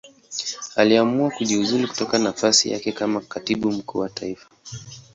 [0.75, 4.47] Aliamua kujiuzulu kutoka nafasi yake kama Katibu Mkuu wa Taifa.